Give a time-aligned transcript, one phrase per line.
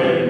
[0.00, 0.29] Amen.